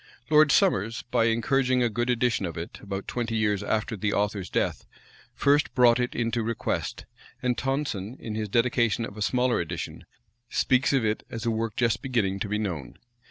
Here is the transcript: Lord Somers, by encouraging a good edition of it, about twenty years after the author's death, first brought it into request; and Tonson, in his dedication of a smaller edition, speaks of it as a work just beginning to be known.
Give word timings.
Lord 0.31 0.51
Somers, 0.51 1.03
by 1.11 1.25
encouraging 1.25 1.83
a 1.83 1.87
good 1.87 2.09
edition 2.09 2.47
of 2.47 2.57
it, 2.57 2.79
about 2.81 3.07
twenty 3.07 3.35
years 3.37 3.61
after 3.61 3.95
the 3.95 4.13
author's 4.13 4.49
death, 4.49 4.87
first 5.35 5.75
brought 5.75 5.99
it 5.99 6.15
into 6.15 6.41
request; 6.41 7.05
and 7.43 7.55
Tonson, 7.55 8.17
in 8.19 8.33
his 8.33 8.49
dedication 8.49 9.05
of 9.05 9.15
a 9.15 9.21
smaller 9.21 9.59
edition, 9.59 10.05
speaks 10.49 10.91
of 10.91 11.05
it 11.05 11.21
as 11.29 11.45
a 11.45 11.51
work 11.51 11.75
just 11.75 12.01
beginning 12.01 12.39
to 12.39 12.49
be 12.49 12.57
known. 12.57 12.97